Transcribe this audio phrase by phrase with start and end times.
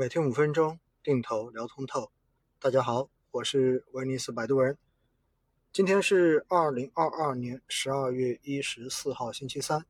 [0.00, 2.10] 每天五分钟，定投聊通透。
[2.58, 4.78] 大家好，我是威尼斯摆渡人。
[5.74, 9.84] 今天是二零二二年十二月一十四号，星期三。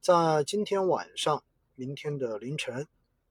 [0.00, 1.44] 在今天晚上、
[1.76, 2.88] 明天的凌晨，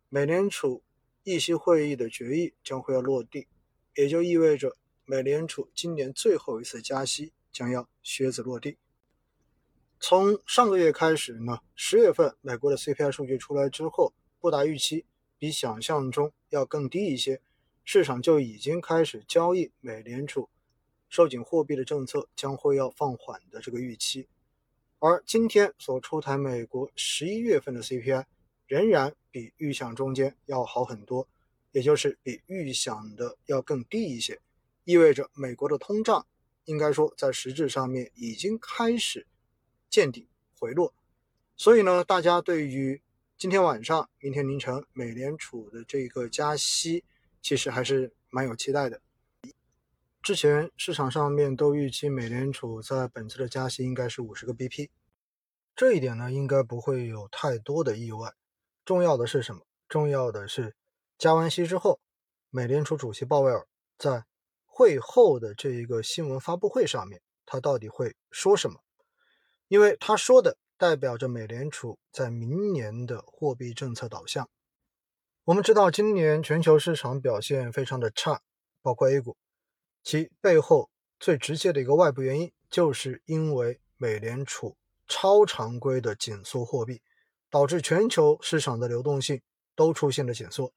[0.08, 0.82] 美联储
[1.26, 3.50] 议息会议的决议将会要落地，
[3.96, 8.78] 也就意味着美联储今年最后一次加息将要靴子落地。
[10.00, 15.06] 从上个月开始呢，十月份美国的 CPI 数据出来之后，不达预期，
[15.40, 17.42] 比想象中要更低一些，
[17.84, 20.50] 市场就已经开始交易美联储
[21.08, 24.28] 收紧货币的政策将会要放缓的这个预期。
[25.00, 28.26] 而今天所出台美国十一月份的 CPI
[28.68, 31.28] 仍然比预想中间要好很多，
[31.72, 34.40] 也就是比预想的要更低一些，
[34.84, 36.28] 意味着美国的通胀
[36.66, 39.26] 应该说在实质上面已经开始。
[39.90, 40.28] 见底
[40.60, 40.94] 回落，
[41.56, 43.02] 所以呢，大家对于
[43.40, 47.06] 今天晚上、明天凌晨美联储的这个加息，
[47.42, 49.00] 其实还是蛮有期待的。
[50.22, 54.90] 之前市场上面都预期美联储在本次的加息应该是五十个 BP，
[55.74, 58.34] 这一点呢，应该不会有太多的意外。
[58.84, 59.62] 重要的是什么？
[59.88, 60.76] 重要的是
[61.18, 62.02] 加完息之后，
[62.50, 63.66] 美联储主席鲍威尔
[63.98, 64.26] 在
[64.66, 68.82] 会后的这一个新闻发布会上面，他到底会说什么？
[69.70, 74.50] 因为他说的代表着美联储在明年的货币政策导向。
[75.44, 78.42] 我们知道，今年全球市场表现非常的差，
[78.82, 79.36] 包括 A 股，
[80.04, 87.02] 其背后最直接的一个外部原因，就是因为美联储超常规的紧缩货币，
[87.50, 89.42] 导致全球市场的流动性
[89.76, 90.74] 都出现了紧缩，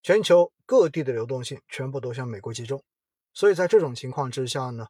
[0.00, 2.84] 全球各地的流动性全部都向美国集中。
[3.34, 4.86] 所以在这种情况之下呢？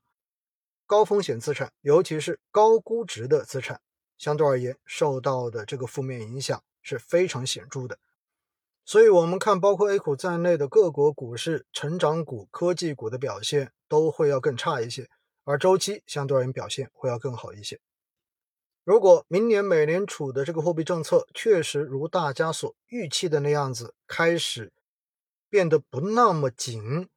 [0.85, 3.81] 高风险资产，尤其是高估值的资产，
[4.19, 7.99] 相对而言受到的这个负面影响是非常显著的。
[8.85, 15.09] 所以，我们看包括 A 股在内的各国股市，成长股、科技股的表现都会要更差一些，
[15.45, 17.81] 而周期相对而言表现会要更好一些。
[18.85, 24.73] 如果明年美联储的这个货币政策确实如大家所预期的那样子，开始
[25.51, 27.11] 变得不那么紧，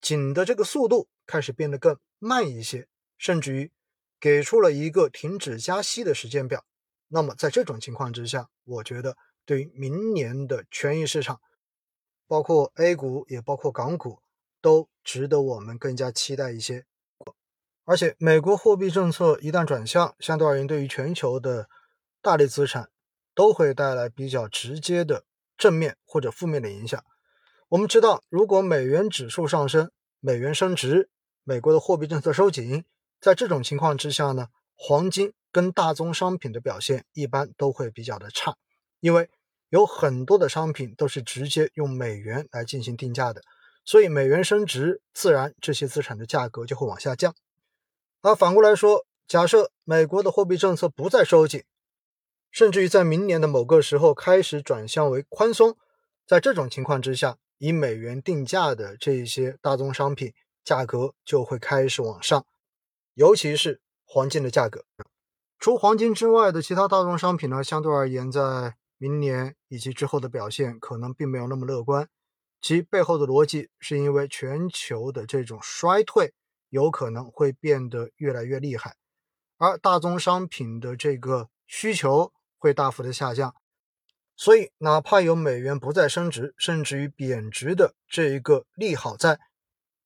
[0.00, 2.88] 紧的这个速度开始变得更慢一些。
[3.18, 3.70] 甚至于
[4.20, 6.64] 给出了一个停止加息的时间表。
[7.08, 11.40] 那么在这种情况之下，我觉得对于明年的权益市场，
[12.28, 14.20] 包括 A 股也包括港股，
[14.60, 16.84] 都值得我们更加期待一些。
[17.84, 21.68] 而且美国货币政策一旦转向，相对而言对于全球的
[22.22, 22.90] 大类资产
[23.34, 25.24] 都会带来比较直接的
[25.56, 27.02] 正面或者负面的影响。
[27.70, 31.10] 我们知道，如果美元指数上升，美元升值，
[31.42, 32.84] 美国的货币政策收紧。
[33.20, 38.56] 在这种情况之下呢，黄金跟大宗商品的表现一般都会比较的差，
[39.00, 39.28] 因为
[39.68, 43.42] 有很多的商品都是直接用美元来进行定价的，
[43.84, 47.34] 所以美元升值，自然这些资产的价格就会往下降。
[48.22, 51.62] 而反过来说，假设美国的货币政策不再收紧，
[52.50, 55.76] 甚至于在明年的某个时候开始转向为宽松，
[56.26, 60.32] 在这种情况之下，以美元定价的这些大宗商品
[60.64, 62.46] 价格就会开始往上。
[63.20, 64.86] 尤其是黄金的价格，
[65.58, 72.08] 除黄金之外的其他大宗商品呢，相对而言，在明年以及之后的表现可能并没有那么乐观。
[72.62, 76.32] 其背后的逻辑是因为全球的这种衰退
[76.70, 78.96] 有可能会变得越来越厉害，
[79.58, 83.54] 而大宗商品的这个需求会大幅的下降。
[84.34, 89.38] 所以，哪怕有美元不再升值，甚至于贬值的这一个利好在，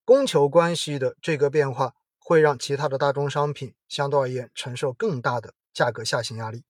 [0.04, 1.94] 供求关系的这个变化。
[2.26, 6.64] 会让其他的大宗商品相对而言承受更大的价格下行压力，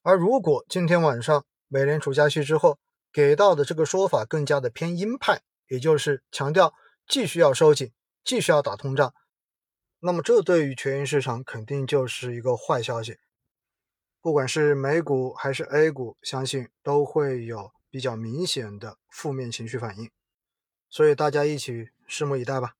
[0.00, 2.78] 而如果今天晚上美联储加息之后
[3.12, 6.72] 给到的这个说法更加的偏鹰派，也就是强调
[7.06, 7.92] 继续要收紧，
[8.24, 9.12] 继续要打通胀，
[9.98, 13.18] 那么这对于权益市场肯定就是一个坏消息，
[14.22, 20.10] 不管是美股还是 A 股，相信都会有比较明显的负面情绪反应，
[20.88, 22.76] 所以大家一起拭目以待吧。